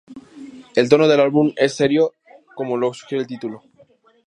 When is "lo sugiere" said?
2.75-3.21